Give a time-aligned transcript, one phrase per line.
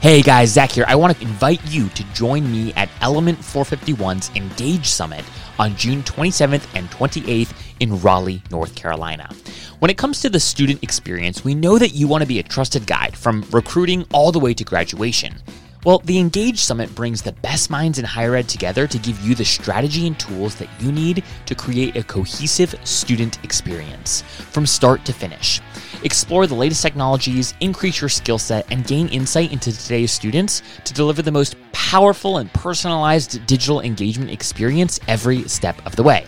[0.00, 0.86] Hey guys, Zach here.
[0.88, 5.22] I want to invite you to join me at Element 451's Engage Summit
[5.58, 9.28] on June 27th and 28th in Raleigh, North Carolina.
[9.80, 12.42] When it comes to the student experience, we know that you want to be a
[12.42, 15.34] trusted guide from recruiting all the way to graduation.
[15.82, 19.34] Well, the Engage Summit brings the best minds in higher ed together to give you
[19.34, 24.20] the strategy and tools that you need to create a cohesive student experience
[24.50, 25.62] from start to finish.
[26.02, 30.92] Explore the latest technologies, increase your skill set, and gain insight into today's students to
[30.92, 36.26] deliver the most powerful and personalized digital engagement experience every step of the way.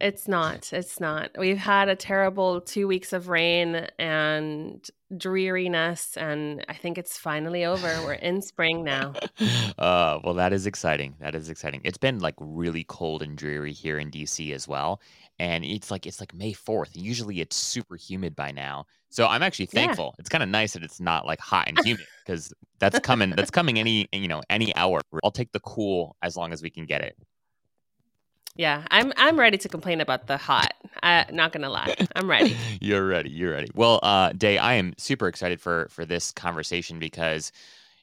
[0.00, 0.72] It's not.
[0.72, 1.30] It's not.
[1.38, 7.64] We've had a terrible two weeks of rain and dreariness, and I think it's finally
[7.64, 7.86] over.
[8.04, 9.12] We're in spring now.
[9.78, 11.14] uh, well, that is exciting.
[11.20, 11.82] That is exciting.
[11.84, 15.00] It's been like really cold and dreary here in DC as well,
[15.42, 16.92] and it's like it's like May fourth.
[16.96, 18.86] Usually, it's super humid by now.
[19.10, 19.80] So I'm actually Yeah.
[19.80, 20.14] thankful.
[20.20, 23.30] It's kind of nice that it's not like hot and humid because that's coming.
[23.30, 25.00] That's coming any you know any hour.
[25.24, 27.16] I'll take the cool as long as we can get it.
[28.54, 30.74] Yeah, I'm I'm ready to complain about the hot.
[31.02, 32.58] I, not gonna lie, I'm ready.
[32.80, 33.30] you're ready.
[33.30, 33.70] You're ready.
[33.74, 37.52] Well, uh, Day, I am super excited for for this conversation because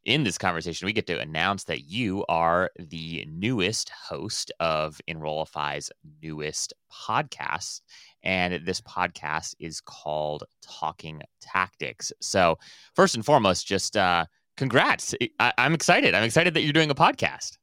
[0.06, 5.92] in this conversation we get to announce that you are the newest host of Enrollify's
[6.22, 7.82] newest podcast,
[8.24, 12.12] and this podcast is called Talking Tactics.
[12.22, 12.58] So,
[12.96, 14.26] first and foremost, just uh,
[14.58, 15.14] congrats!
[15.40, 16.14] I- I'm excited.
[16.14, 17.58] I'm excited that you're doing a podcast.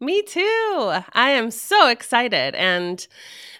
[0.00, 0.92] Me too.
[1.12, 2.54] I am so excited.
[2.54, 3.06] And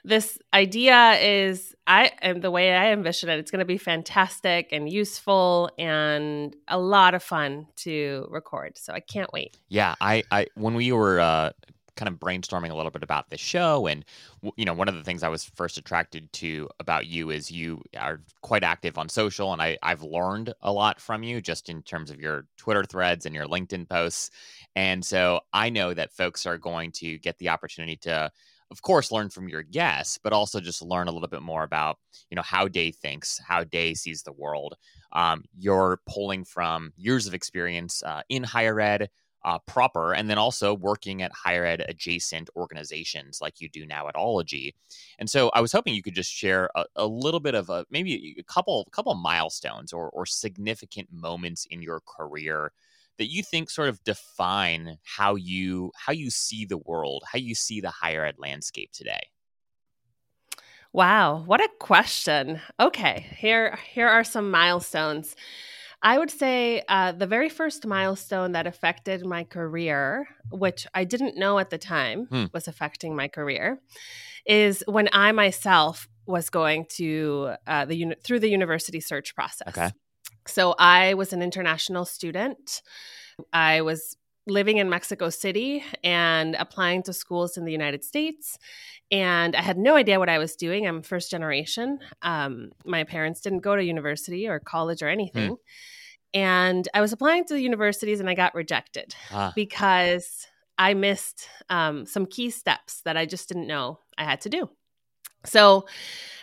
[0.04, 4.88] this idea is I and the way I envision it, it's gonna be fantastic and
[4.88, 8.76] useful and a lot of fun to record.
[8.78, 9.56] So I can't wait.
[9.68, 11.50] Yeah, I, I when we were uh,
[11.97, 14.05] kind of brainstorming a little bit about the show, and
[14.56, 17.82] you know, one of the things I was first attracted to about you is you
[17.99, 21.82] are quite active on social, and I I've learned a lot from you just in
[21.82, 24.31] terms of your Twitter threads and your LinkedIn posts,
[24.77, 28.31] and so I know that folks are going to get the opportunity to.
[28.71, 31.99] Of course, learn from your guests, but also just learn a little bit more about,
[32.31, 34.75] you know, how Day thinks, how Day sees the world.
[35.12, 39.11] Um, you're pulling from years of experience uh, in higher ed,
[39.44, 44.09] uh, proper, and then also working at higher ed adjacent organizations like you do now
[44.09, 44.75] at Ology.
[45.19, 47.84] And so I was hoping you could just share a, a little bit of a
[47.91, 52.72] maybe a couple couple milestones or, or significant moments in your career
[53.19, 57.55] that you think sort of define how you how you see the world, how you
[57.55, 59.31] see the higher ed landscape today.
[60.93, 62.61] Wow, what a question.
[62.78, 65.37] Okay, here here are some milestones.
[66.04, 71.37] I would say uh, the very first milestone that affected my career, which I didn't
[71.38, 72.44] know at the time Hmm.
[72.53, 73.81] was affecting my career,
[74.44, 79.69] is when I myself was going to uh, the uni- through the university search process.
[79.69, 79.90] Okay.
[80.46, 82.82] So I was an international student.
[83.52, 88.58] I was living in Mexico City and applying to schools in the United States.
[89.11, 90.87] And I had no idea what I was doing.
[90.87, 91.99] I'm first generation.
[92.20, 95.56] Um, my parents didn't go to university or college or anything.
[96.34, 100.46] And I was applying to the universities and I got rejected Ah, because
[100.76, 104.69] I missed um, some key steps that I just didn't know I had to do.
[105.46, 105.86] So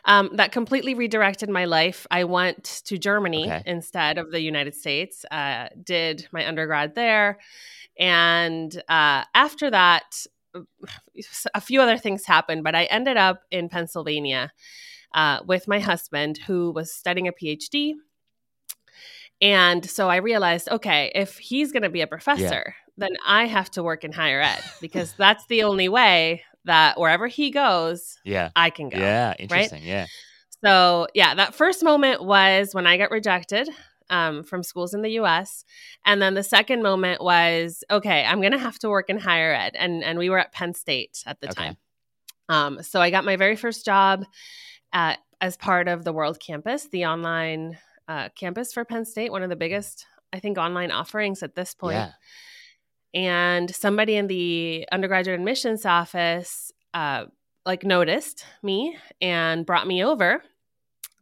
[0.05, 2.07] um, that completely redirected my life.
[2.09, 3.63] I went to Germany Okay.
[3.65, 7.39] instead of the United States, uh, did my undergrad there.
[7.99, 10.25] And uh, after that,
[11.53, 14.51] a few other things happened, but I ended up in Pennsylvania
[15.13, 17.94] uh, with my husband, who was studying a PhD.
[19.41, 22.73] And so I realized, okay, if he's going to be a professor, yeah.
[22.97, 27.27] then I have to work in higher ed because that's the only way that wherever
[27.27, 28.97] he goes, yeah, I can go.
[28.99, 29.79] Yeah, interesting.
[29.79, 29.88] Right?
[29.88, 30.05] Yeah.
[30.63, 33.67] So yeah, that first moment was when I got rejected
[34.11, 35.65] um, from schools in the U.S.
[36.05, 39.53] And then the second moment was, okay, I'm going to have to work in higher
[39.53, 41.63] ed, and and we were at Penn State at the okay.
[41.63, 41.77] time.
[42.47, 44.25] Um, so I got my very first job
[44.94, 47.79] at as part of the World Campus, the online
[48.11, 51.73] uh, campus for Penn State, one of the biggest, I think, online offerings at this
[51.73, 51.95] point.
[51.95, 52.11] Yeah.
[53.13, 57.25] And somebody in the undergraduate admissions office, uh,
[57.65, 60.43] like, noticed me and brought me over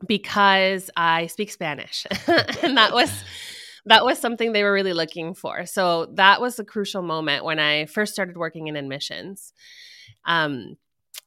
[0.08, 2.08] because I speak Spanish,
[2.64, 3.12] and that was
[3.86, 5.66] that was something they were really looking for.
[5.66, 9.54] So that was a crucial moment when I first started working in admissions.
[10.26, 10.78] Um,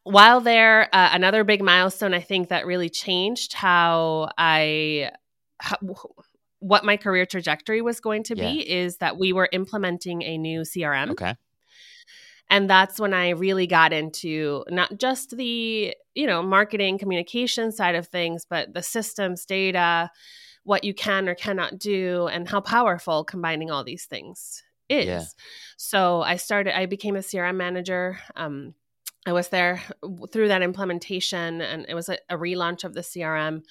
[0.04, 5.12] while there, uh, another big milestone I think that really changed how I
[5.62, 5.76] how,
[6.58, 8.52] what my career trajectory was going to yeah.
[8.52, 11.10] be is that we were implementing a new CRM.
[11.10, 11.34] Okay.
[12.50, 17.94] And that's when I really got into not just the, you know, marketing communication side
[17.94, 20.10] of things, but the systems, data,
[20.64, 25.06] what you can or cannot do, and how powerful combining all these things is.
[25.06, 25.22] Yeah.
[25.76, 28.18] So I started, I became a CRM manager.
[28.36, 28.74] Um,
[29.24, 29.82] I was there
[30.32, 33.62] through that implementation, and it was a, a relaunch of the CRM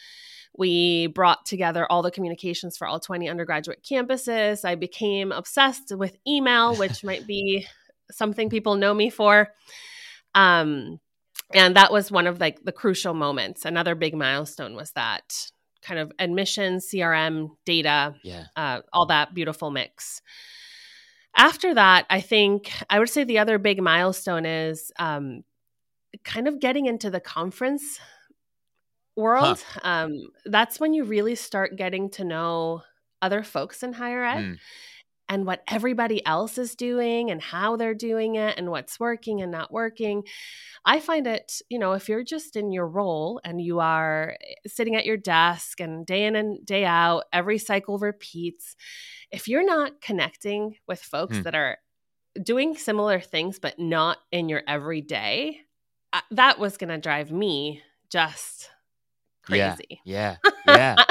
[0.58, 4.66] we brought together all the communications for all 20 undergraduate campuses.
[4.66, 7.68] I became obsessed with email, which might be
[8.12, 9.54] something people know me for.
[10.36, 11.00] Um,
[11.54, 13.66] and that was one of like the crucial moments.
[13.66, 15.52] Another big milestone was that
[15.82, 18.46] kind of admission, CRM, data, yeah.
[18.56, 20.22] uh, all that beautiful mix.
[21.36, 25.44] After that, I think I would say the other big milestone is um,
[26.24, 28.00] kind of getting into the conference
[29.16, 29.64] world.
[29.74, 29.80] Huh.
[29.84, 32.84] Um, that's when you really start getting to know
[33.22, 34.44] other folks in higher ed.
[34.44, 34.58] Mm
[35.32, 39.50] and what everybody else is doing and how they're doing it and what's working and
[39.50, 40.24] not working.
[40.84, 44.54] I find it, you know, if you're just in your role and you are eh,
[44.68, 48.76] sitting at your desk and day in and day out, every cycle repeats.
[49.32, 51.44] If you're not connecting with folks hmm.
[51.44, 51.78] that are
[52.44, 55.62] doing similar things but not in your everyday,
[56.12, 58.70] uh, that was going to drive me just
[59.44, 60.02] crazy.
[60.06, 60.38] Yeah.
[60.46, 60.56] Yeah.
[60.68, 61.06] yeah.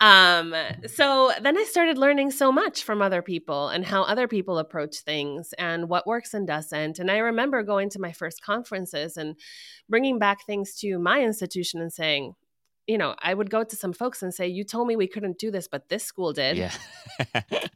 [0.00, 0.54] Um,
[0.86, 4.98] so then I started learning so much from other people and how other people approach
[4.98, 6.98] things and what works and doesn't.
[6.98, 9.36] And I remember going to my first conferences and
[9.88, 12.34] bringing back things to my institution and saying,
[12.86, 15.38] you know, I would go to some folks and say, You told me we couldn't
[15.38, 16.58] do this, but this school did.
[16.58, 16.72] Yeah.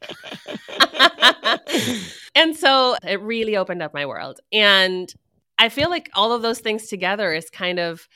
[2.35, 4.39] and so it really opened up my world.
[4.51, 5.11] And
[5.57, 8.07] I feel like all of those things together is kind of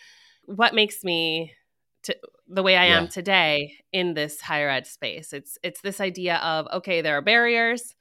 [0.46, 1.54] what makes me
[2.04, 2.16] to
[2.48, 2.98] the way I yeah.
[3.00, 5.34] am today in this higher ed space.
[5.34, 7.96] It's it's this idea of okay, there are barriers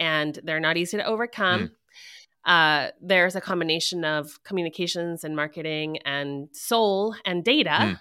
[0.00, 1.68] and they're not easy to overcome.
[1.68, 1.70] Mm.
[2.44, 8.00] Uh, there's a combination of communications and marketing and soul and data, mm.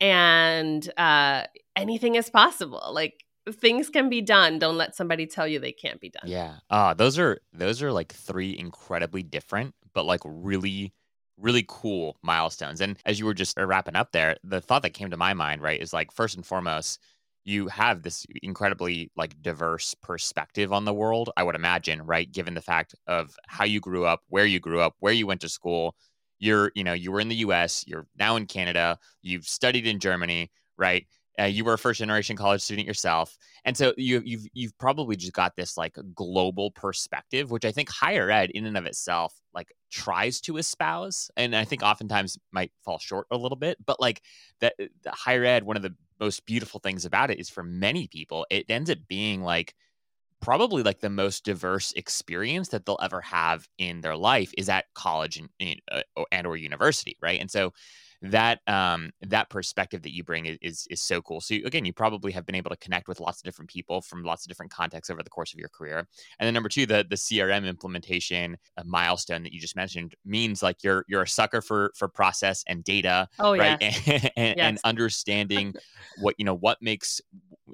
[0.00, 1.44] and uh,
[1.76, 2.90] anything is possible.
[2.92, 4.58] Like things can be done.
[4.58, 6.24] Don't let somebody tell you they can't be done.
[6.26, 6.56] Yeah.
[6.68, 10.92] Uh, those are those are like three incredibly different, but like really
[11.38, 12.80] really cool milestones.
[12.80, 15.34] And as you were just uh, wrapping up there, the thought that came to my
[15.34, 17.00] mind, right, is like first and foremost,
[17.44, 22.30] you have this incredibly like diverse perspective on the world, I would imagine, right?
[22.30, 25.42] Given the fact of how you grew up, where you grew up, where you went
[25.42, 25.94] to school.
[26.38, 30.00] You're, you know, you were in the US, you're now in Canada, you've studied in
[30.00, 31.06] Germany, right?
[31.38, 35.16] Uh, you were a first generation college student yourself, and so you, you've you've probably
[35.16, 39.34] just got this like global perspective, which I think higher ed in and of itself
[39.52, 43.78] like tries to espouse, and I think oftentimes might fall short a little bit.
[43.84, 44.22] But like
[44.60, 48.06] that, the higher ed, one of the most beautiful things about it is for many
[48.06, 49.74] people, it ends up being like
[50.40, 54.84] probably like the most diverse experience that they'll ever have in their life is at
[54.94, 57.40] college and, uh, and or university, right?
[57.40, 57.72] And so
[58.24, 61.40] that um, that perspective that you bring is, is, so cool.
[61.40, 64.00] So you, again, you probably have been able to connect with lots of different people
[64.00, 65.98] from lots of different contexts over the course of your career.
[66.38, 70.82] And then number two, the the CRM implementation milestone that you just mentioned means like
[70.82, 73.76] you're you're a sucker for for process and data, oh, right?
[73.80, 73.90] Yeah.
[74.06, 74.68] and, and, yes.
[74.68, 75.74] and understanding
[76.20, 77.20] what you know what makes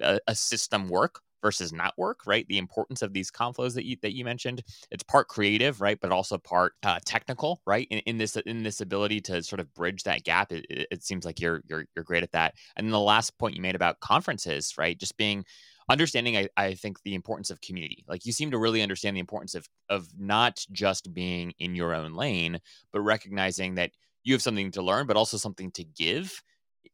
[0.00, 2.47] a, a system work versus not work, right?
[2.49, 4.62] The importance of these conflows that you that you mentioned.
[4.90, 7.87] It's part creative, right, but also part uh, technical, right?
[7.90, 11.25] In, in, this in this ability to sort of bridge that gap, it, it, seems
[11.25, 12.54] like you're you're you're great at that.
[12.76, 14.99] And then the last point you made about conferences, right?
[14.99, 15.44] Just being
[15.88, 19.20] understanding I, I think the importance of community like you seem to really understand the
[19.20, 22.61] importance of of not just being in your own lane
[22.92, 23.90] but recognizing that
[24.23, 26.40] you have something to learn but also something to give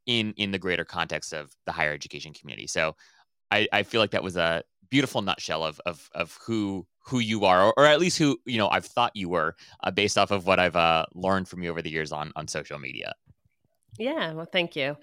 [0.06, 2.66] in in the greater context of the higher education community.
[2.66, 2.96] So
[3.56, 7.44] I, I feel like that was a beautiful nutshell of of of who who you
[7.44, 10.30] are, or, or at least who you know I've thought you were, uh, based off
[10.30, 13.14] of what I've uh, learned from you over the years on on social media.
[13.98, 14.96] Yeah, well, thank you.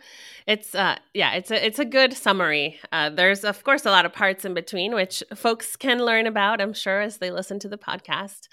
[0.46, 2.80] It's uh, yeah, it's a it's a good summary.
[2.92, 6.62] Uh, there's of course a lot of parts in between, which folks can learn about.
[6.62, 8.48] I'm sure as they listen to the podcast.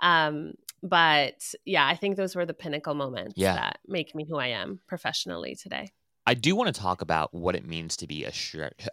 [0.00, 3.54] Um, but yeah, I think those were the pinnacle moments yeah.
[3.54, 5.90] that make me who I am professionally today.
[6.26, 8.32] I do want to talk about what it means to be a,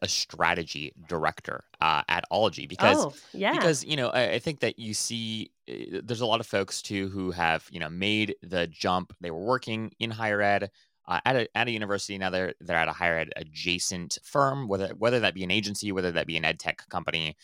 [0.02, 3.54] a strategy director uh, at Ology because oh, yeah.
[3.54, 6.82] because you know I, I, think that you see uh, there's a lot of folks
[6.82, 9.14] too who have you know made the jump.
[9.20, 10.70] They were working in higher ed.
[11.06, 14.70] Uh, at, a, at a university now they're they're at a higher ed adjacent firm
[14.70, 17.36] whether whether that be an agency whether that be an ed tech company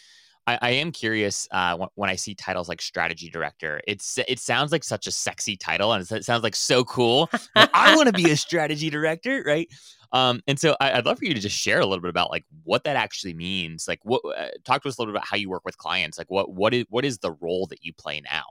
[0.49, 3.81] I, I am curious uh, when, when, I see titles like strategy director.
[3.87, 7.29] It's it sounds like such a sexy title, and it sounds like so cool.
[7.55, 9.67] I want to be a strategy director, right?
[10.11, 12.31] Um, and so I, would love for you to just share a little bit about
[12.31, 13.87] like what that actually means.
[13.87, 16.17] Like, what uh, talk to us a little bit about how you work with clients.
[16.17, 18.45] Like, what what is what is the role that you play now?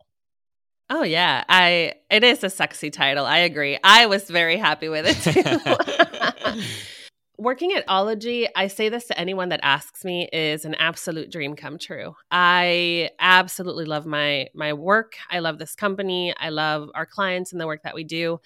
[0.91, 3.27] Oh yeah, I it is a sexy title.
[3.27, 3.79] I agree.
[3.83, 5.17] I was very happy with it
[6.55, 6.63] too.
[7.39, 11.55] working at Ology, I say this to anyone that asks me, is an absolute dream
[11.57, 12.15] come true.
[12.31, 15.15] I absolutely love my my work.
[15.31, 16.35] I love this company.
[16.39, 18.41] I love our clients and the work that we do.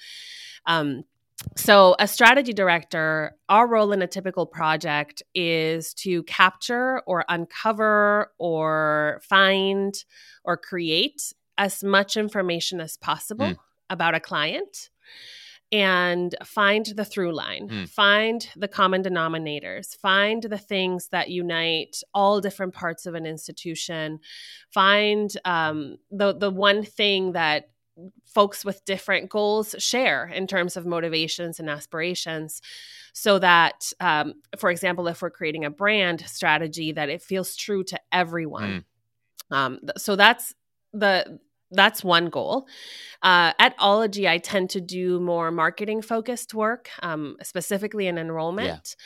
[0.67, 1.05] Um,
[1.57, 8.33] so, a strategy director, our role in a typical project is to capture or uncover
[8.39, 9.93] or find
[10.45, 13.57] or create as much information as possible mm.
[13.91, 14.91] about a client
[15.73, 17.89] and find the through line, mm.
[17.89, 24.21] find the common denominators, find the things that unite all different parts of an institution,
[24.71, 27.71] find um, the the one thing that
[28.25, 32.63] folks with different goals share in terms of motivations and aspirations
[33.13, 37.85] so that um, for example if we're creating a brand strategy that it feels true
[37.85, 38.85] to everyone
[39.53, 39.57] mm.
[39.57, 40.55] um, so that's
[40.95, 41.39] the
[41.73, 42.67] that's one goal.
[43.23, 48.97] Uh, at Ology, I tend to do more marketing focused work, um, specifically in enrollment.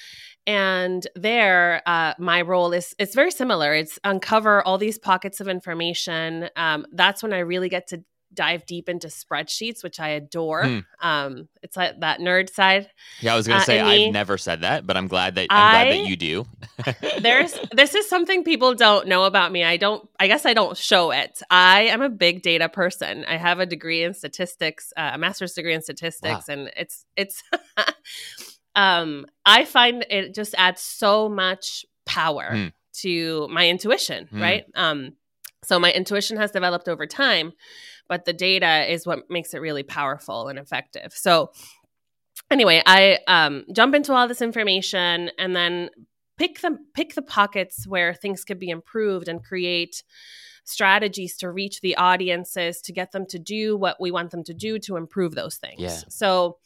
[0.46, 0.54] Yeah.
[0.54, 3.74] And there, uh, my role is it's very similar.
[3.74, 6.48] It's uncover all these pockets of information.
[6.56, 8.04] Um, that's when I really get to
[8.36, 10.64] dive deep into spreadsheets, which I adore.
[10.64, 10.78] Hmm.
[11.00, 12.88] Um, it's like that nerd side.
[13.20, 15.58] Yeah, I was gonna uh, say I've never said that, but I'm glad that I'm
[15.58, 16.46] I, glad that you do.
[17.20, 19.64] there's this is something people don't know about me.
[19.64, 20.08] I don't.
[20.20, 21.42] I guess I don't show it.
[21.50, 23.24] I am a big data person.
[23.26, 26.54] I have a degree in statistics, uh, a master's degree in statistics, wow.
[26.54, 27.42] and it's it's.
[28.76, 32.66] um, I find it just adds so much power hmm.
[33.00, 34.40] to my intuition, hmm.
[34.40, 34.64] right?
[34.74, 35.14] Um,
[35.66, 37.52] so my intuition has developed over time
[38.08, 41.12] but the data is what makes it really powerful and effective.
[41.12, 41.50] So
[42.50, 45.90] anyway, I um, jump into all this information and then
[46.38, 50.02] pick the pick the pockets where things could be improved and create
[50.66, 54.52] strategies to reach the audiences to get them to do what we want them to
[54.52, 55.80] do to improve those things.
[55.80, 56.00] Yeah.
[56.08, 56.58] So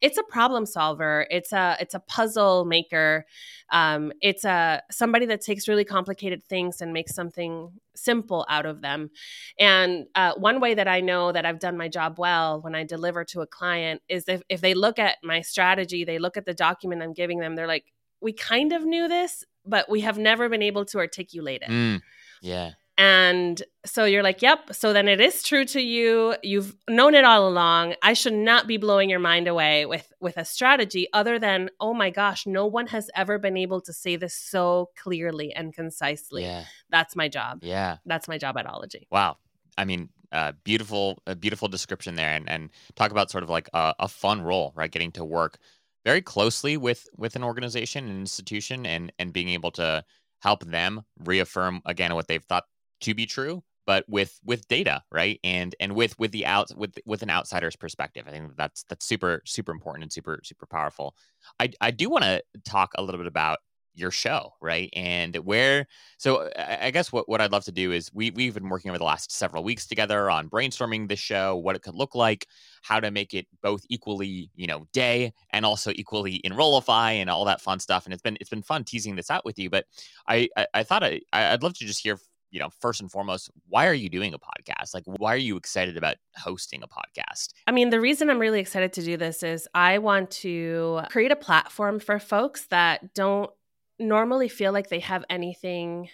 [0.00, 1.26] it's a problem solver.
[1.28, 3.26] It's a it's a puzzle maker.
[3.70, 8.80] Um, it's a somebody that takes really complicated things and makes something simple out of
[8.80, 9.10] them.
[9.58, 12.84] And uh, one way that I know that I've done my job well when I
[12.84, 16.46] deliver to a client is if, if they look at my strategy, they look at
[16.46, 20.16] the document I'm giving them, they're like, we kind of knew this, but we have
[20.16, 21.70] never been able to articulate it.
[21.70, 22.00] Mm,
[22.40, 22.72] yeah.
[22.98, 24.74] And so you're like, yep.
[24.74, 26.34] So then it is true to you.
[26.42, 27.94] You've known it all along.
[28.02, 31.94] I should not be blowing your mind away with with a strategy other than, oh
[31.94, 36.42] my gosh, no one has ever been able to say this so clearly and concisely.
[36.42, 36.64] Yeah.
[36.90, 37.60] That's my job.
[37.62, 37.98] Yeah.
[38.04, 39.06] That's my job at Ology.
[39.12, 39.36] Wow.
[39.78, 43.70] I mean, uh, beautiful, a beautiful description there, and and talk about sort of like
[43.72, 44.90] a, a fun role, right?
[44.90, 45.58] Getting to work
[46.04, 50.04] very closely with with an organization, an institution, and and being able to
[50.40, 52.64] help them reaffirm again what they've thought
[53.00, 55.40] to be true but with with data right?
[55.42, 58.26] And and with with the out with with an outsider's perspective.
[58.28, 61.16] I think that's that's super super important and super super powerful.
[61.58, 63.60] I i do want to talk a little bit about
[63.94, 64.90] your show right?
[64.92, 65.86] And where
[66.18, 68.98] so i guess what, what i'd love to do is we, we've been working over
[68.98, 72.46] the last several weeks together on brainstorming this show what it could look like
[72.82, 77.44] how to make it both equally you know day and also equally enrollify and all
[77.46, 78.04] that fun stuff.
[78.04, 79.86] And it's been it's been fun teasing this out with you but
[80.28, 82.18] i i, I thought I, i'd love to just hear
[82.50, 84.94] you know, first and foremost, why are you doing a podcast?
[84.94, 87.48] Like, why are you excited about hosting a podcast?
[87.66, 91.30] I mean, the reason I'm really excited to do this is I want to create
[91.30, 93.50] a platform for folks that don't
[93.98, 96.08] normally feel like they have anything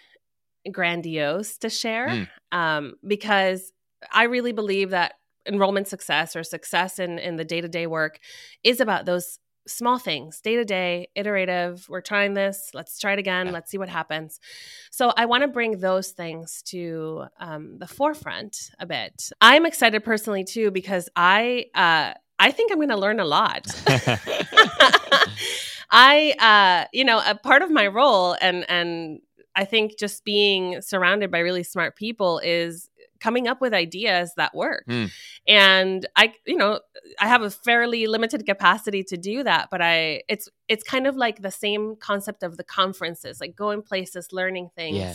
[0.73, 2.09] grandiose to share.
[2.09, 2.29] Mm.
[2.53, 3.73] Um, because
[4.13, 5.15] I really believe that
[5.47, 8.19] enrollment success or success in, in the day to day work
[8.63, 11.87] is about those small things, day to day, iterative.
[11.89, 12.71] We're trying this.
[12.75, 13.53] Let's try it again.
[13.53, 14.41] Let's see what happens.
[14.91, 19.31] So I want to bring those things to um, the forefront a bit.
[19.41, 23.67] I'm excited personally too because I uh, I think I'm going to learn a lot.
[25.91, 29.21] I, uh, you know, a part of my role and and
[29.57, 32.91] I think just being surrounded by really smart people is
[33.25, 34.85] coming up with ideas that work.
[34.87, 35.11] Mm.
[35.49, 36.81] And I, you know,
[37.19, 41.17] I have a fairly limited capacity to do that, but I it's it's kind of
[41.17, 44.99] like the same concept of the conferences, like going places, learning things.
[44.99, 45.15] Yeah.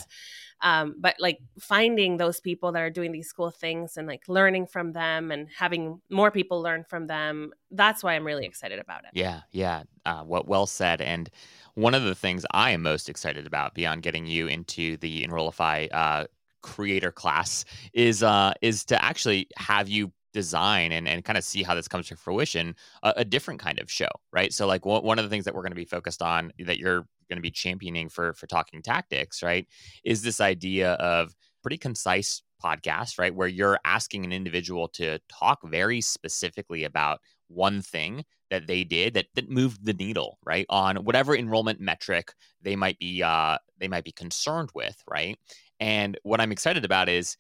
[0.62, 4.66] Um, but like finding those people that are doing these cool things and like learning
[4.66, 9.06] from them and having more people learn from them that's why i'm really excited about
[9.06, 11.30] it yeah yeah uh, what well said and
[11.76, 15.88] one of the things i am most excited about beyond getting you into the enrollify
[15.94, 16.26] uh,
[16.62, 21.64] creator class is uh is to actually have you design and, and kind of see
[21.64, 24.54] how this comes to fruition a, a different kind of show right?
[24.54, 26.78] So like w- one of the things that we're going to be focused on that
[26.78, 29.68] you're going to be championing for for talking tactics right
[30.04, 35.60] is this idea of pretty concise podcast right where you're asking an individual to talk
[35.64, 40.98] very specifically about one thing that they did that that moved the needle right on
[40.98, 45.38] whatever enrollment metric they might be uh they might be concerned with right
[45.80, 47.38] and what I'm excited about is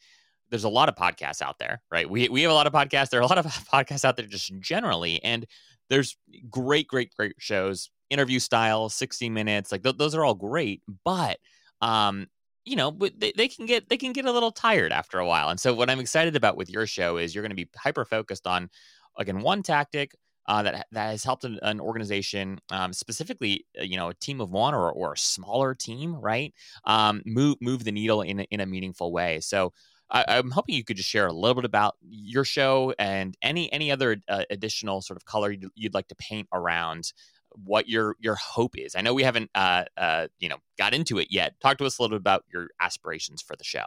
[0.50, 2.10] there's a lot of podcasts out there, right?
[2.10, 3.10] We we have a lot of podcasts.
[3.10, 5.46] There are a lot of podcasts out there just generally, and
[5.89, 6.17] there's
[6.50, 10.81] great, great, great shows, interview style, 60 minutes, like th- those are all great.
[11.03, 11.38] But
[11.81, 12.27] um,
[12.65, 15.50] you know, they, they can get they can get a little tired after a while.
[15.50, 18.05] And so what I'm excited about with your show is you're going to be hyper
[18.05, 18.69] focused on
[19.17, 20.15] again one tactic,
[20.48, 24.41] uh, that that has helped an, an organization, um, specifically, uh, you know, a team
[24.41, 26.53] of one or, or a smaller team, right?
[26.86, 29.39] Um, move move the needle in in a meaningful way.
[29.41, 29.74] So.
[30.12, 33.72] I, am hoping you could just share a little bit about your show and any
[33.72, 37.13] any other uh, additional sort of color you'd, you'd, like to paint around
[37.53, 38.95] what your your hope is.
[38.95, 41.60] I know we haven't uh, uh, you know got into it yet.
[41.60, 43.86] Talk to us a little bit about your aspirations for the show.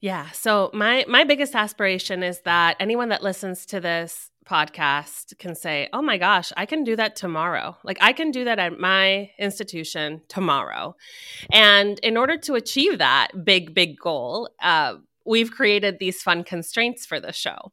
[0.00, 0.30] Yeah.
[0.32, 5.88] So my my biggest aspiration is that anyone that listens to this podcast can say,
[5.92, 9.30] "Oh my gosh, I can do that tomorrow." Like I can do that at my
[9.38, 10.96] institution tomorrow.
[11.52, 17.06] And in order to achieve that big big goal, uh, we've created these fun constraints
[17.06, 17.72] for the show,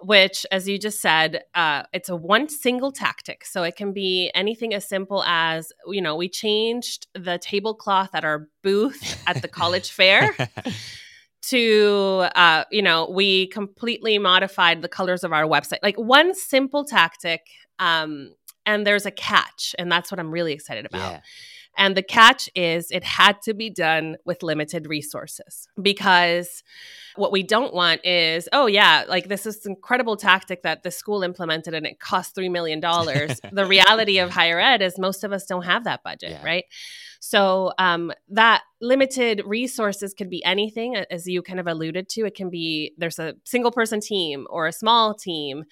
[0.00, 3.44] which, as you just said, uh, it's a one single tactic.
[3.44, 8.24] So it can be anything as simple as, you know, we changed the tablecloth at
[8.24, 10.34] our booth at the college fair
[11.42, 16.84] to uh, you know we completely modified the colors of our website like one simple
[16.84, 17.42] tactic
[17.78, 18.34] um,
[18.66, 21.20] and there's a catch and that's what i'm really excited about yeah.
[21.76, 26.62] and the catch is it had to be done with limited resources because
[27.16, 31.22] what we don't want is oh yeah like this is incredible tactic that the school
[31.22, 32.80] implemented and it cost $3 million
[33.52, 36.44] the reality of higher ed is most of us don't have that budget yeah.
[36.44, 36.64] right
[37.20, 42.24] so um, that limited resources could be anything, as you kind of alluded to.
[42.26, 45.64] It can be there's a single person team or a small team,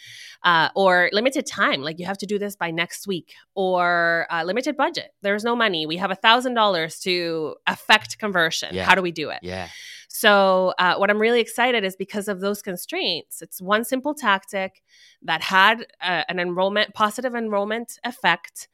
[0.43, 1.83] uh, or limited time.
[1.83, 5.13] Like you have to do this by next week, or uh, limited budget.
[5.23, 5.87] There's no money.
[5.87, 8.75] We have a thousand dollars to affect conversion.
[8.75, 8.85] Yeah.
[8.85, 9.39] How do we do it?
[9.43, 9.69] Yeah.
[10.19, 13.43] So, uh, what I'm really excited is because of those constraints.
[13.43, 14.83] It's one simple tactic
[15.21, 18.69] that had uh, an enrollment, positive enrollment effect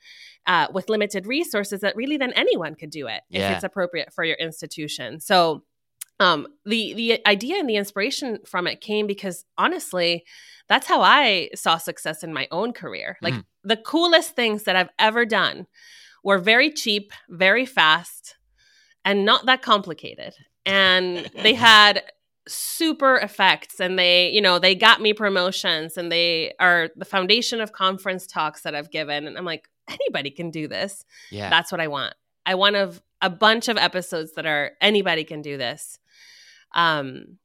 [0.47, 3.51] uh, with limited resources that really then anyone could do it yeah.
[3.51, 5.19] if it's appropriate for your institution.
[5.19, 5.65] So,
[6.21, 10.25] um, the the idea and the inspiration from it came because honestly,
[10.69, 13.17] that's how I saw success in my own career.
[13.21, 13.45] Like mm.
[13.65, 15.67] the coolest things that I've ever done
[16.23, 18.37] were very cheap, very fast,
[19.05, 20.35] and not that complicated
[20.67, 22.03] and they had
[22.49, 27.61] super effects and they you know they got me promotions and they are the foundation
[27.61, 31.71] of conference talks that i've given and i'm like anybody can do this yeah that's
[31.71, 35.57] what i want i want a, a bunch of episodes that are anybody can do
[35.57, 35.99] this
[36.75, 37.39] um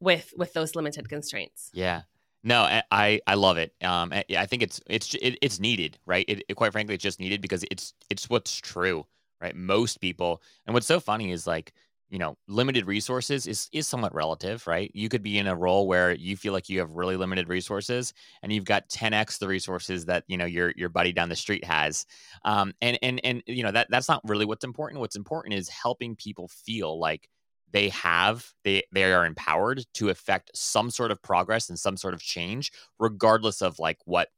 [0.00, 2.02] with with those limited constraints yeah
[2.44, 3.72] no, I I love it.
[3.82, 6.24] Um, I think it's it's it, it's needed, right?
[6.26, 9.06] It, it, quite frankly, it's just needed because it's it's what's true,
[9.40, 9.54] right?
[9.54, 11.72] Most people, and what's so funny is like
[12.12, 14.90] you know limited resources is is somewhat relative right?
[14.94, 18.12] You could be in a role where you feel like you have really limited resources
[18.42, 21.64] and you've got 10x the resources that you know your your buddy down the street
[21.64, 22.06] has.
[22.44, 25.00] Um, and and and you know that that's not really what's important.
[25.00, 27.28] What's important is helping people feel like
[27.72, 32.12] they have they they are empowered to affect some sort of progress and some sort
[32.12, 34.28] of change regardless of like what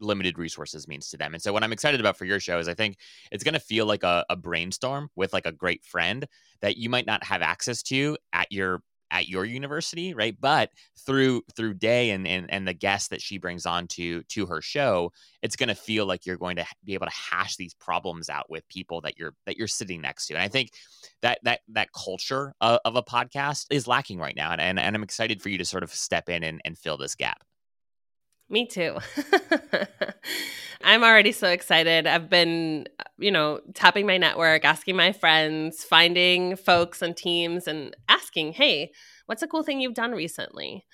[0.00, 1.34] limited resources means to them.
[1.34, 2.96] And so what I'm excited about for your show is I think
[3.30, 6.26] it's going to feel like a, a brainstorm with like a great friend
[6.62, 10.36] that you might not have access to at your at your university, right?
[10.40, 10.70] But
[11.04, 14.62] through through Day and and, and the guests that she brings on to to her
[14.62, 18.28] show, it's going to feel like you're going to be able to hash these problems
[18.28, 20.34] out with people that you're that you're sitting next to.
[20.34, 20.70] And I think
[21.22, 24.96] that that that culture of, of a podcast is lacking right now, and, and and
[24.96, 27.42] I'm excited for you to sort of step in and, and fill this gap.
[28.50, 28.98] Me too.
[30.82, 32.06] I'm already so excited.
[32.06, 32.86] I've been,
[33.18, 38.90] you know, tapping my network, asking my friends, finding folks and teams and asking, hey,
[39.26, 40.84] what's a cool thing you've done recently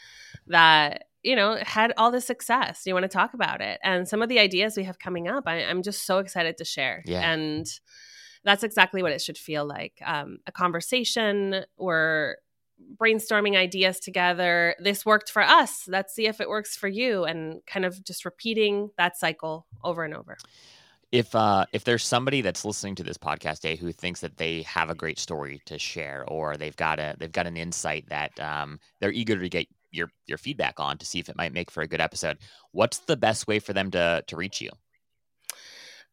[0.48, 2.82] that, you know, had all this success?
[2.82, 3.78] Do you want to talk about it?
[3.82, 6.64] And some of the ideas we have coming up, I, am just so excited to
[6.64, 7.02] share.
[7.06, 7.30] Yeah.
[7.30, 7.66] And
[8.44, 12.38] that's exactly what it should feel like um, a conversation where
[12.96, 14.74] brainstorming ideas together.
[14.78, 15.84] This worked for us.
[15.88, 20.04] Let's see if it works for you, and kind of just repeating that cycle over
[20.04, 20.36] and over.
[21.12, 24.62] If uh, if there's somebody that's listening to this podcast day who thinks that they
[24.62, 28.38] have a great story to share, or they've got a they've got an insight that
[28.40, 31.70] um, they're eager to get your your feedback on to see if it might make
[31.70, 32.38] for a good episode,
[32.72, 34.70] what's the best way for them to to reach you?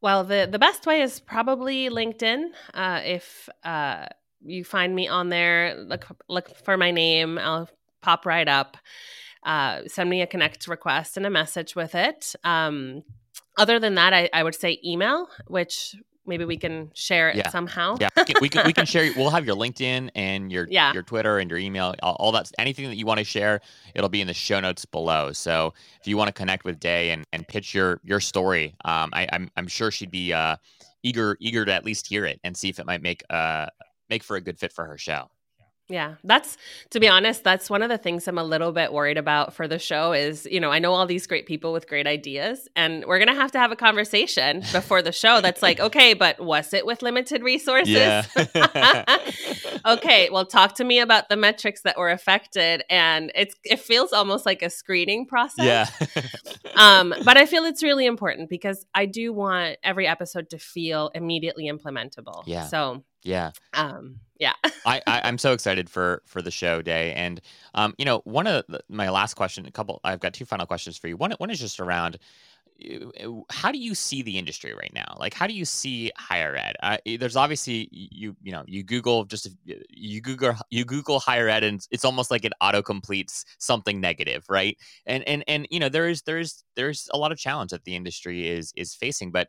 [0.02, 2.50] Well, the the best way is probably LinkedIn.
[2.74, 4.08] Uh, if uh,
[4.46, 5.76] you find me on there.
[5.78, 7.38] Look look for my name.
[7.38, 7.70] I'll
[8.02, 8.78] pop right up.
[9.44, 12.36] Uh, send me a connect request and a message with it.
[12.44, 13.04] Um,
[13.58, 17.50] other than that, I, I would say email, which maybe we can share it yeah.
[17.50, 17.98] somehow.
[18.00, 19.12] Yeah, we can, we can, we can share.
[19.18, 20.94] We'll have your LinkedIn and your yeah.
[20.94, 21.94] your Twitter and your email.
[22.02, 23.62] All, all that anything that you want to share,
[23.96, 25.32] it'll be in the show notes below.
[25.34, 29.10] So if you want to connect with Day and, and pitch your your story, um,
[29.14, 30.56] I, am I'm, I'm sure she'd be uh,
[31.04, 33.68] eager eager to at least hear it and see if it might make uh,
[34.10, 35.30] make for a good fit for her show.
[35.90, 36.58] Yeah, that's
[36.92, 39.68] to be honest, that's one of the things I'm a little bit worried about for
[39.68, 43.04] the show is, you know, I know all these great people with great ideas and
[43.06, 46.40] we're going to have to have a conversation before the show that's like, okay, but
[46.40, 47.94] was it with limited resources?
[47.94, 48.26] Yeah.
[49.86, 54.14] okay, well talk to me about the metrics that were affected and it's it feels
[54.14, 55.92] almost like a screening process.
[56.16, 56.24] Yeah.
[56.76, 61.12] um, but I feel it's really important because I do want every episode to feel
[61.14, 62.44] immediately implementable.
[62.46, 62.68] Yeah.
[62.68, 63.52] So yeah.
[63.74, 64.54] Um, yeah.
[64.86, 67.42] I, I am so excited for for the show day, and
[67.74, 70.66] um, you know, one of the, my last question, a couple, I've got two final
[70.66, 71.18] questions for you.
[71.18, 72.20] One one is just around
[73.50, 76.76] how do you see the industry right now like how do you see higher ed
[76.82, 79.48] uh, there's obviously you you know you google just
[79.90, 84.44] you google you google higher ed and it's almost like it auto completes something negative
[84.50, 87.84] right and and and you know there is there's there's a lot of challenge that
[87.86, 89.48] the industry is is facing but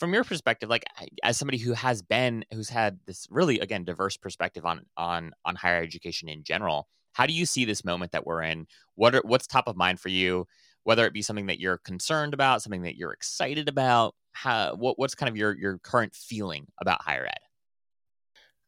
[0.00, 0.84] from your perspective like
[1.22, 5.54] as somebody who has been who's had this really again diverse perspective on on on
[5.54, 8.66] higher education in general how do you see this moment that we're in?
[8.94, 10.46] What are what's top of mind for you?
[10.84, 14.98] Whether it be something that you're concerned about something that you're excited about how what,
[14.98, 17.40] what's kind of your your current feeling about higher ed?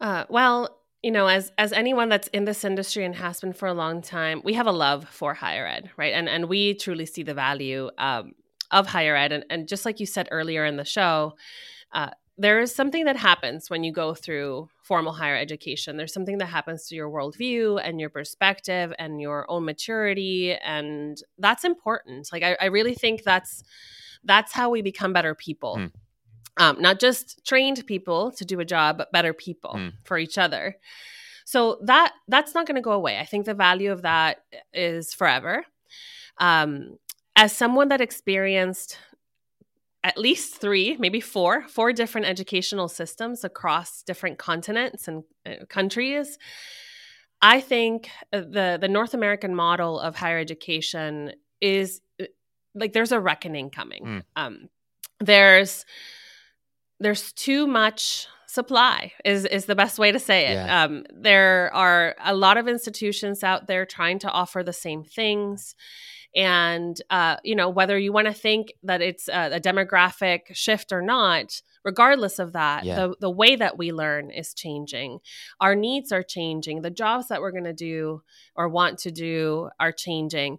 [0.00, 3.66] Uh, well you know as as anyone that's in this industry and has been for
[3.66, 6.12] a long time we have a love for higher ed right?
[6.12, 8.32] And and we truly see the value um,
[8.72, 9.32] of higher ed.
[9.32, 11.34] And, and just like you said earlier in the show,
[11.92, 15.96] uh, there is something that happens when you go through formal higher education.
[15.96, 21.22] There's something that happens to your worldview and your perspective and your own maturity, and
[21.38, 22.30] that's important.
[22.32, 23.62] Like I, I really think that's
[24.24, 25.76] that's how we become better people.
[25.76, 25.92] Mm.
[26.58, 29.92] Um, not just trained people to do a job, but better people mm.
[30.04, 30.76] for each other.
[31.44, 33.18] So that that's not going to go away.
[33.18, 35.64] I think the value of that is forever.
[36.38, 36.98] Um,
[37.36, 38.98] as someone that experienced
[40.04, 46.38] at least three, maybe four, four different educational systems across different continents and uh, countries.
[47.40, 52.26] I think uh, the the North American model of higher education is uh,
[52.74, 54.04] like there's a reckoning coming.
[54.04, 54.22] Mm.
[54.36, 54.68] Um,
[55.20, 55.84] there's
[57.00, 60.54] there's too much supply is is the best way to say it.
[60.54, 60.84] Yeah.
[60.84, 65.74] Um, there are a lot of institutions out there trying to offer the same things
[66.34, 70.92] and uh, you know whether you want to think that it's a, a, demographic shift
[70.92, 72.94] or not regardless of that yeah.
[72.96, 75.18] the, the way that we learn is changing
[75.60, 78.22] our needs are changing the jobs that we're going to do
[78.54, 80.58] or want to do are changing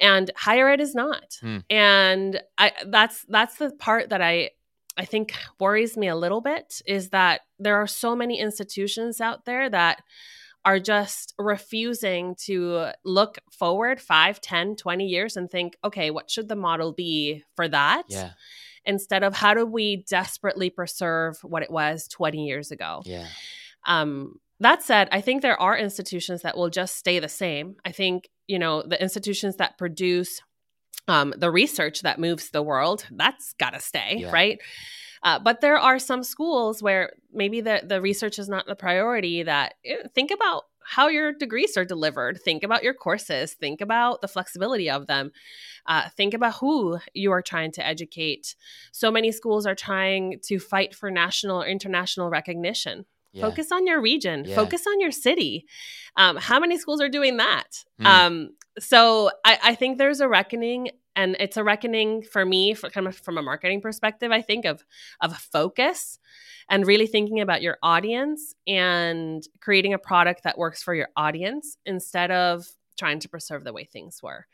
[0.00, 1.58] and higher ed is not hmm.
[1.70, 4.50] and I, that's that's the part that i
[4.96, 9.44] I think worries me a little bit is that there are so many institutions out
[9.44, 10.02] there that
[10.64, 16.48] are just refusing to look forward 5 10 20 years and think okay what should
[16.48, 18.04] the model be for that?
[18.08, 18.30] Yeah.
[18.86, 23.02] instead of how do we desperately preserve what it was 20 years ago?
[23.04, 23.26] Yeah.
[23.86, 27.76] Um, that said i think there are institutions that will just stay the same.
[27.84, 30.40] I think you know the institutions that produce
[31.08, 34.30] um, the research that moves the world that's got to stay yeah.
[34.30, 34.58] right
[35.22, 39.42] uh, but there are some schools where maybe the, the research is not the priority
[39.42, 42.40] that eh, think about how your degrees are delivered.
[42.40, 43.54] Think about your courses.
[43.54, 45.32] Think about the flexibility of them.
[45.86, 48.54] Uh, think about who you are trying to educate.
[48.92, 53.06] So many schools are trying to fight for national or international recognition.
[53.32, 53.42] Yeah.
[53.48, 54.44] Focus on your region.
[54.44, 54.54] Yeah.
[54.54, 55.66] Focus on your city.
[56.16, 57.84] Um, how many schools are doing that?
[58.00, 58.06] Mm.
[58.06, 62.90] Um, so I, I, think there's a reckoning, and it's a reckoning for me, for
[62.90, 64.32] kind of from a marketing perspective.
[64.32, 64.84] I think of
[65.20, 66.18] of focus
[66.68, 71.76] and really thinking about your audience and creating a product that works for your audience
[71.84, 72.66] instead of
[72.98, 74.46] trying to preserve the way things were.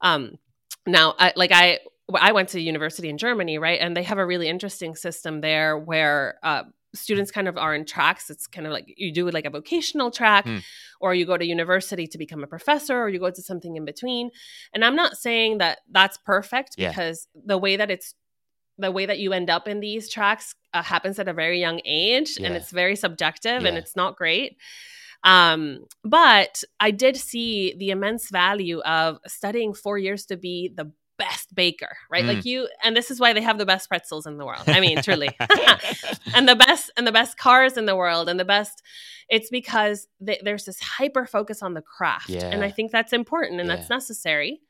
[0.00, 0.38] Um,
[0.86, 1.80] now, I, like I,
[2.14, 5.76] I went to university in Germany, right, and they have a really interesting system there
[5.78, 6.38] where.
[6.42, 8.30] Uh, students kind of are in tracks.
[8.30, 10.58] It's kind of like you do like a vocational track, hmm.
[11.00, 13.84] or you go to university to become a professor, or you go to something in
[13.84, 14.30] between.
[14.74, 16.90] And I'm not saying that that's perfect yeah.
[16.90, 18.14] because the way that it's
[18.78, 21.80] the way that you end up in these tracks uh, happens at a very young
[21.84, 22.46] age yeah.
[22.46, 23.68] and it's very subjective yeah.
[23.68, 24.56] and it's not great.
[25.24, 30.90] Um, but I did see the immense value of studying four years to be the
[31.22, 32.24] best baker, right?
[32.24, 32.34] Mm.
[32.34, 34.64] Like you, and this is why they have the best pretzels in the world.
[34.66, 35.30] I mean, truly,
[36.34, 38.82] and the best and the best cars in the world, and the best.
[39.28, 42.46] It's because th- there's this hyper focus on the craft, yeah.
[42.46, 43.76] and I think that's important and yeah.
[43.76, 44.60] that's necessary.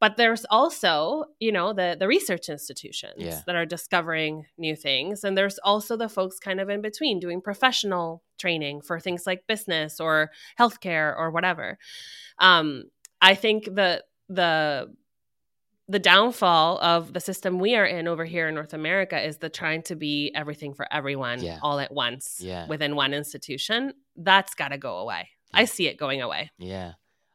[0.00, 3.40] But there's also, you know, the the research institutions yeah.
[3.46, 7.40] that are discovering new things, and there's also the folks kind of in between doing
[7.40, 11.78] professional training for things like business or healthcare or whatever.
[12.38, 12.84] Um,
[13.20, 14.92] I think the the
[15.88, 19.48] the downfall of the system we are in over here in North America is the
[19.48, 21.58] trying to be everything for everyone yeah.
[21.62, 22.66] all at once yeah.
[22.68, 23.92] within one institution.
[24.16, 25.28] That's got to go away.
[25.52, 25.60] Yeah.
[25.60, 26.50] I see it going away.
[26.58, 26.92] Yeah.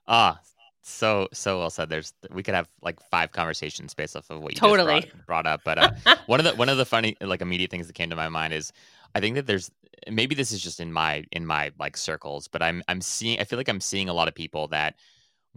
[0.08, 0.40] Ah,
[0.82, 1.90] so so well said.
[1.90, 5.48] There's we could have like five conversations based off of what you totally brought, brought,
[5.48, 5.62] up.
[5.66, 8.16] But uh, one of the one of the funny like immediate things that came to
[8.16, 8.72] my mind is
[9.14, 9.70] I think that there's
[10.10, 13.44] maybe this is just in my in my like circles, but I'm I'm seeing I
[13.44, 14.96] feel like I'm seeing a lot of people that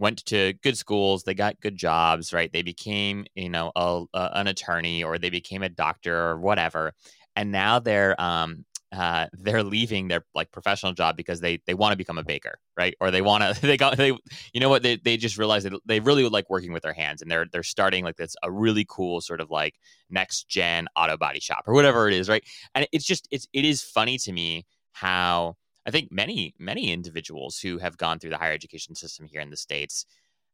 [0.01, 2.51] went to good schools, they got good jobs, right?
[2.51, 6.93] They became, you know, a, a, an attorney or they became a doctor or whatever,
[7.35, 11.93] and now they're um, uh, they're leaving their like professional job because they they want
[11.93, 12.95] to become a baker, right?
[12.99, 14.17] Or they want to they got they
[14.53, 17.21] you know what they they just realized that they really like working with their hands,
[17.21, 19.75] and they're they're starting like this a really cool sort of like
[20.09, 22.43] next gen auto body shop or whatever it is, right?
[22.73, 27.59] And it's just it's it is funny to me how I think many many individuals
[27.59, 30.05] who have gone through the higher education system here in the states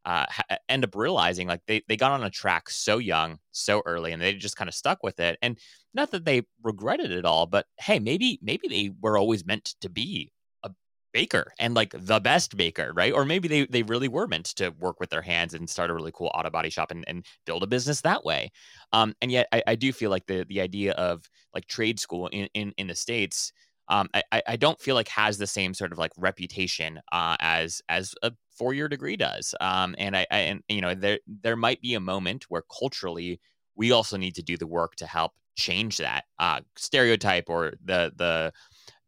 [0.06, 3.82] uh, ha- end up realizing like they they got on a track so young, so
[3.86, 5.38] early, and they just kind of stuck with it.
[5.42, 5.58] And
[5.94, 9.90] not that they regretted it all, but hey, maybe maybe they were always meant to
[9.90, 10.32] be
[10.64, 10.72] a
[11.14, 13.12] baker and like the best baker, right?
[13.14, 15.94] Or maybe they they really were meant to work with their hands and start a
[15.94, 18.50] really cool auto body shop and, and build a business that way.
[18.94, 22.28] Um, and yet I, I do feel like the the idea of like trade school
[22.28, 23.52] in in, in the states
[23.90, 27.82] um, I, I don't feel like has the same sort of like reputation uh, as
[27.88, 29.56] as a four year degree does.
[29.62, 33.40] Um, and I, I, and you know there there might be a moment where culturally
[33.76, 38.12] we also need to do the work to help change that uh, stereotype or the
[38.16, 38.52] the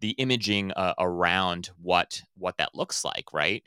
[0.02, 3.64] the imaging uh, around what what that looks like, right?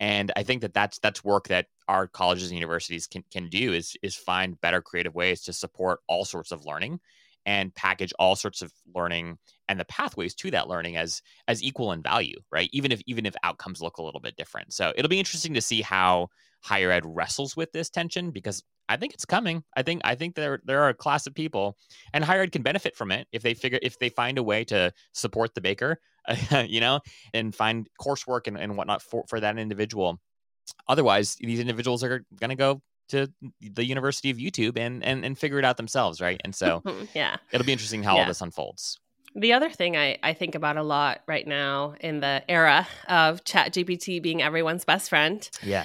[0.00, 3.72] And I think that that's that's work that our colleges and universities can can do
[3.72, 7.00] is is find better creative ways to support all sorts of learning
[7.46, 11.92] and package all sorts of learning and the pathways to that learning as as equal
[11.92, 12.68] in value right?
[12.72, 14.72] Even if even if outcomes look a little bit different.
[14.72, 16.28] So it'll be interesting to see how
[16.62, 19.62] higher ed wrestles with this tension because i think it's coming.
[19.76, 21.76] I think i think there there are a class of people
[22.12, 24.64] and higher ed can benefit from it if they figure if they find a way
[24.64, 26.00] to support the baker
[26.66, 27.00] you know
[27.34, 30.18] and find coursework and, and whatnot for for that individual.
[30.88, 35.38] Otherwise these individuals are going to go to the University of YouTube and and and
[35.38, 36.40] figure it out themselves, right?
[36.44, 36.82] And so
[37.14, 38.22] yeah, it'll be interesting how yeah.
[38.22, 38.98] all this unfolds.
[39.34, 43.44] The other thing I, I think about a lot right now in the era of
[43.44, 45.84] Chat GPT being everyone's best friend, yeah,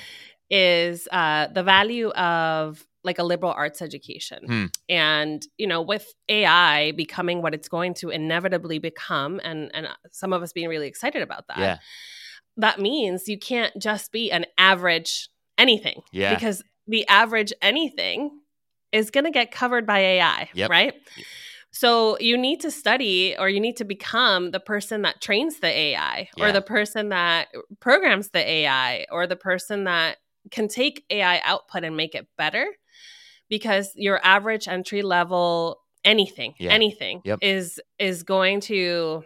[0.50, 4.44] is uh, the value of like a liberal arts education.
[4.46, 4.66] Hmm.
[4.88, 10.34] And, you know, with AI becoming what it's going to inevitably become, and and some
[10.34, 11.60] of us being really excited about that.
[11.60, 11.78] Yeah.
[12.58, 16.02] That means you can't just be an average anything.
[16.12, 16.34] Yeah.
[16.34, 18.30] Because the average anything
[18.92, 20.70] is going to get covered by AI, yep.
[20.70, 20.94] right?
[21.72, 25.68] So you need to study or you need to become the person that trains the
[25.68, 26.46] AI yeah.
[26.46, 27.48] or the person that
[27.80, 30.18] programs the AI or the person that
[30.52, 32.68] can take AI output and make it better
[33.50, 36.72] because your average entry level anything yeah.
[36.72, 37.40] anything yep.
[37.42, 39.24] is is going to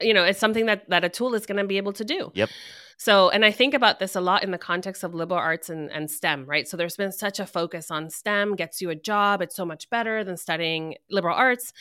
[0.00, 2.32] you know it's something that that a tool is going to be able to do
[2.34, 2.48] yep
[3.00, 5.88] So, and I think about this a lot in the context of liberal arts and,
[5.92, 6.66] and STEM, right?
[6.66, 9.40] So, there's been such a focus on STEM, gets you a job.
[9.40, 11.72] It's so much better than studying liberal arts.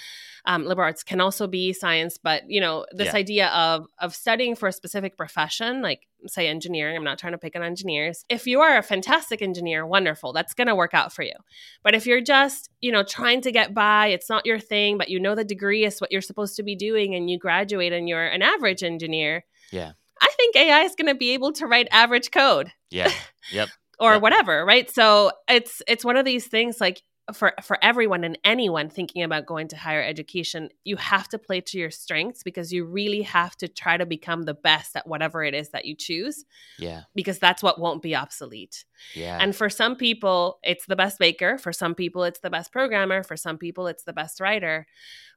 [0.45, 3.15] Um, liberal arts can also be science, but you know, this yeah.
[3.15, 6.95] idea of of studying for a specific profession, like say engineering.
[6.95, 8.23] I'm not trying to pick on engineers.
[8.29, 11.33] If you are a fantastic engineer, wonderful, that's going to work out for you.
[11.81, 15.09] But if you're just, you know, trying to get by, it's not your thing, but
[15.09, 18.07] you know the degree is what you're supposed to be doing, and you graduate and
[18.07, 19.45] you're an average engineer.
[19.71, 22.71] Yeah I think AI is going to be able to write average code.
[22.89, 23.11] Yeah.
[23.49, 23.69] Yep.
[23.97, 24.21] or yep.
[24.21, 24.91] whatever, right?
[24.91, 27.01] So it's it's one of these things like
[27.33, 31.59] for for everyone and anyone thinking about going to higher education, you have to play
[31.61, 35.43] to your strengths because you really have to try to become the best at whatever
[35.43, 36.45] it is that you choose.
[36.79, 37.01] Yeah.
[37.15, 38.85] Because that's what won't be obsolete.
[39.13, 39.37] Yeah.
[39.39, 41.57] And for some people, it's the best baker.
[41.57, 43.23] For some people, it's the best programmer.
[43.23, 44.87] For some people, it's the best writer.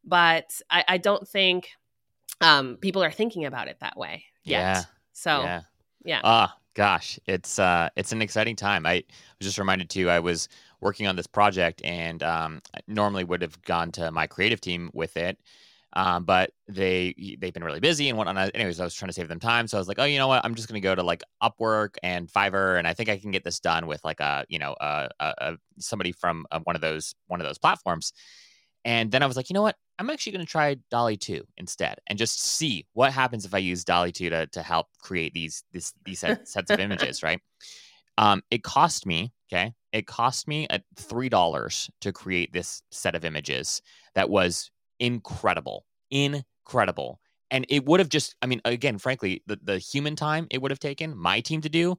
[0.04, 1.70] But I, I don't think
[2.40, 4.60] um, people are thinking about it that way yet.
[4.60, 4.82] Yeah.
[5.12, 5.60] So yeah.
[6.04, 6.20] yeah.
[6.24, 8.86] Ah, gosh, it's uh, it's an exciting time.
[8.86, 9.04] I
[9.38, 10.08] was just reminded too.
[10.08, 10.48] I was
[10.80, 14.90] working on this project, and um, I normally would have gone to my creative team
[14.92, 15.38] with it.
[15.92, 18.52] Um, but they they've been really busy and whatnot.
[18.54, 20.28] Anyways, I was trying to save them time, so I was like, oh, you know
[20.28, 20.44] what?
[20.44, 23.42] I'm just gonna go to like Upwork and Fiverr, and I think I can get
[23.42, 26.82] this done with like a you know a, a, a somebody from uh, one of
[26.82, 28.12] those one of those platforms.
[28.84, 29.76] And then I was like, you know what?
[30.00, 33.58] I'm actually going to try DALL-E 2 instead and just see what happens if I
[33.58, 37.38] use DALL-E 2 to, to help create these this, these set, sets of images, right?
[38.16, 43.26] Um, it cost me, okay, it cost me a $3 to create this set of
[43.26, 43.82] images
[44.14, 47.20] that was incredible, incredible.
[47.50, 50.70] And it would have just, I mean, again, frankly, the, the human time it would
[50.70, 51.98] have taken my team to do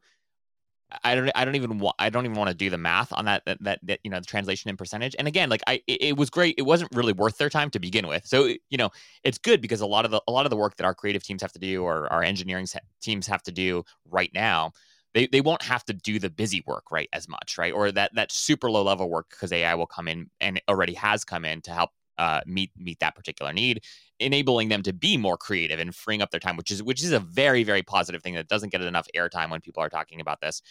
[1.04, 3.44] I don't I don't even I don't even want to do the math on that,
[3.46, 5.16] that that, that you know the translation in percentage.
[5.18, 6.56] And again, like I it, it, was great.
[6.58, 8.26] It wasn't really worth their time to begin with.
[8.26, 8.90] So you know
[9.24, 11.24] it's good because a lot of the a lot of the work that our creative
[11.24, 12.68] teams have to do or our engineering
[13.02, 14.72] teams have to do right now.
[15.14, 18.16] They, they won't have to do the busy work right as much right or that
[18.16, 21.62] that super low level work because AI will come in and already has come in
[21.64, 21.90] to help
[22.22, 23.84] uh, meet meet that particular need,
[24.22, 27.12] enabling them to be more creative and freeing up their time, which is which is
[27.12, 30.42] a very very positive thing that doesn't get enough airtime when people are talking about
[30.42, 30.62] this.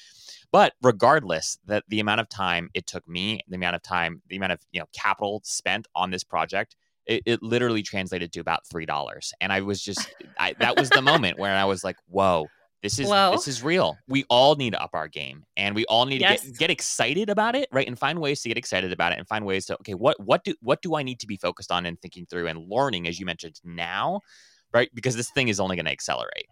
[0.53, 4.37] But regardless, that the amount of time it took me, the amount of time, the
[4.37, 8.67] amount of you know capital spent on this project, it, it literally translated to about
[8.67, 11.97] three dollars, and I was just I, that was the moment where I was like,
[12.09, 12.49] whoa
[12.83, 13.33] this is Whoa.
[13.33, 13.99] this is real.
[14.09, 16.40] We all need to up our game, and we all need yes.
[16.40, 17.87] to get, get excited about it, right?
[17.87, 20.45] And find ways to get excited about it, and find ways to okay, what what
[20.45, 23.21] do what do I need to be focused on and thinking through and learning, as
[23.21, 24.21] you mentioned now,
[24.73, 24.90] right?
[24.95, 26.47] Because this thing is only going to accelerate.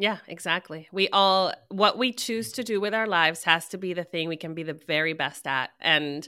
[0.00, 0.88] Yeah, exactly.
[0.92, 4.30] We all, what we choose to do with our lives has to be the thing
[4.30, 5.72] we can be the very best at.
[5.78, 6.26] And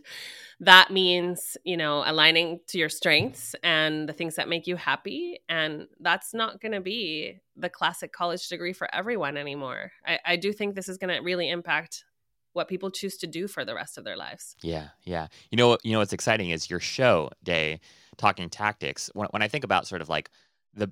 [0.61, 5.39] that means, you know, aligning to your strengths and the things that make you happy.
[5.49, 9.93] And that's not going to be the classic college degree for everyone anymore.
[10.05, 12.05] I, I do think this is going to really impact
[12.53, 14.55] what people choose to do for the rest of their lives.
[14.61, 15.29] Yeah, yeah.
[15.51, 17.81] You know, you know what's exciting is your show day,
[18.19, 19.09] talking tactics.
[19.15, 20.29] When, when I think about sort of like
[20.75, 20.91] the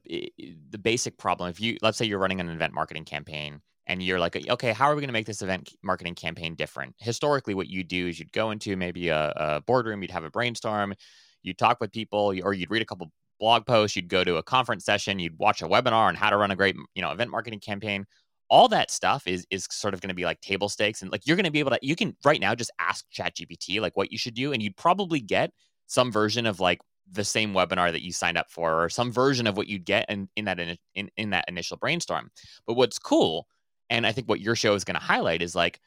[0.71, 4.19] the basic problem if you let's say you're running an event marketing campaign and you're
[4.19, 6.95] like okay how are we going to make this event marketing campaign different?
[6.99, 10.31] Historically what you do is you'd go into maybe a, a boardroom you'd have a
[10.31, 10.95] brainstorm
[11.43, 14.43] you'd talk with people or you'd read a couple blog posts you'd go to a
[14.43, 17.31] conference session you'd watch a webinar on how to run a great you know event
[17.31, 18.05] marketing campaign.
[18.51, 21.27] All that stuff is is sort of going to be like table stakes and like
[21.27, 24.13] you're going to be able to you can right now just ask ChatGPT like what
[24.13, 25.53] you should do and you'd probably get
[25.87, 26.81] some version of like
[27.13, 30.09] the same webinar that you signed up for or some version of what you'd get
[30.09, 32.31] in, in that in, in, that initial brainstorm.
[32.67, 33.47] But what's cool
[33.89, 35.81] and i think what your show is going to highlight is like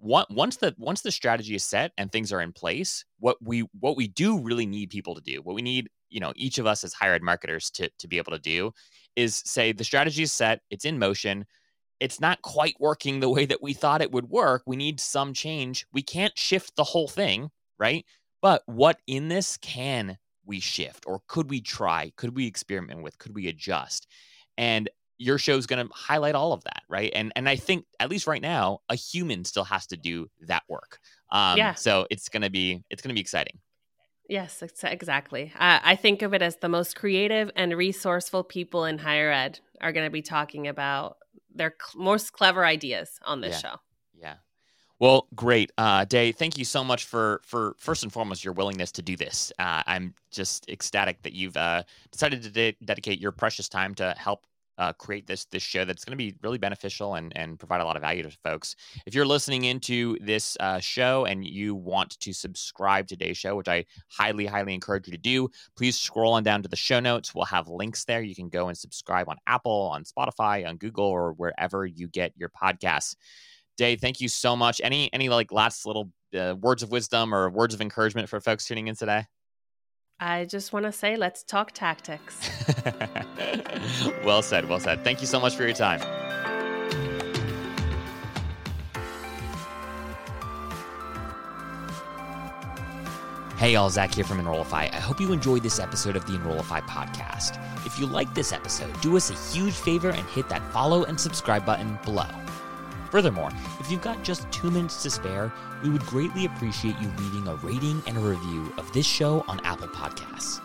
[0.00, 3.96] once the once the strategy is set and things are in place what we what
[3.96, 6.84] we do really need people to do what we need you know each of us
[6.84, 8.72] as hired marketers to to be able to do
[9.16, 11.44] is say the strategy is set it's in motion
[11.98, 15.32] it's not quite working the way that we thought it would work we need some
[15.32, 18.04] change we can't shift the whole thing right?
[18.42, 23.18] But what in this can we shift or could we try could we experiment with
[23.18, 24.06] could we adjust?
[24.56, 27.12] And your show is going to highlight all of that right?
[27.14, 30.64] And and i think at least right now a human still has to do that
[30.68, 30.98] work.
[31.30, 31.74] Um yeah.
[31.74, 33.58] so it's going to be it's going to be exciting.
[34.28, 35.52] Yes exactly.
[35.58, 39.60] Uh, i think of it as the most creative and resourceful people in higher ed
[39.80, 41.18] are going to be talking about
[41.54, 43.70] their cl- most clever ideas on this yeah.
[43.70, 43.76] show
[45.00, 46.32] well, great, uh, Day.
[46.32, 49.52] Thank you so much for for first and foremost your willingness to do this.
[49.58, 54.14] Uh, I'm just ecstatic that you've uh, decided to de- dedicate your precious time to
[54.18, 54.44] help
[54.78, 57.84] uh, create this this show that's going to be really beneficial and and provide a
[57.84, 58.76] lot of value to folks.
[59.06, 63.56] If you're listening into this uh, show and you want to subscribe to today's show,
[63.56, 67.00] which I highly highly encourage you to do, please scroll on down to the show
[67.00, 67.34] notes.
[67.34, 68.22] We'll have links there.
[68.22, 72.32] You can go and subscribe on Apple, on Spotify, on Google, or wherever you get
[72.36, 73.16] your podcasts.
[73.78, 74.80] Dave, thank you so much.
[74.82, 78.66] Any any like last little uh, words of wisdom or words of encouragement for folks
[78.66, 79.24] tuning in today?
[80.20, 82.50] I just want to say, let's talk tactics.
[84.24, 84.68] well said.
[84.68, 85.04] Well said.
[85.04, 86.00] Thank you so much for your time.
[93.58, 94.88] Hey, all, Zach here from Enrollify.
[94.92, 97.60] I hope you enjoyed this episode of the Enrollify podcast.
[97.86, 101.18] If you like this episode, do us a huge favor and hit that follow and
[101.18, 102.28] subscribe button below.
[103.10, 103.50] Furthermore,
[103.80, 105.52] if you've got just two minutes to spare,
[105.82, 109.60] we would greatly appreciate you leaving a rating and a review of this show on
[109.64, 110.60] Apple Podcasts.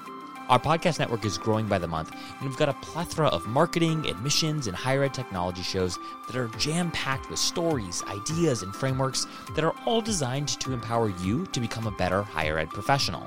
[0.49, 4.07] Our podcast network is growing by the month, and we've got a plethora of marketing,
[4.09, 9.25] admissions, and higher ed technology shows that are jam packed with stories, ideas, and frameworks
[9.55, 13.25] that are all designed to empower you to become a better higher ed professional.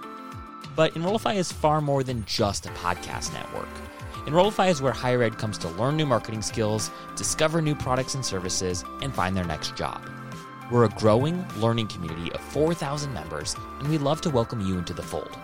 [0.77, 3.69] But Enrollify is far more than just a podcast network.
[4.27, 8.27] Enrollify is where higher ed comes to learn new marketing skills, discover new products and
[8.27, 10.03] services, and find their next job.
[10.68, 14.93] We're a growing learning community of 4,000 members, and we'd love to welcome you into
[14.93, 15.39] the fold.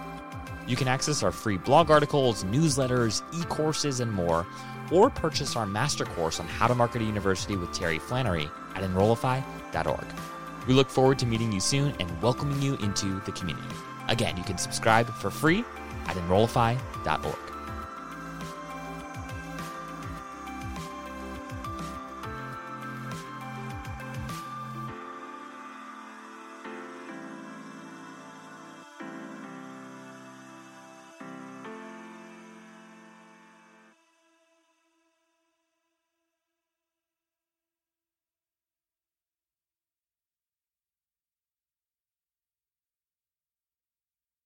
[0.66, 4.45] You can access our free blog articles, newsletters, e courses, and more,
[4.91, 8.83] or purchase our master course on how to market a university with Terry Flannery at
[8.83, 10.07] enrollify.org.
[10.66, 13.74] We look forward to meeting you soon and welcoming you into the community.
[14.09, 15.64] Again, you can subscribe for free
[16.07, 17.52] at enrollify.org.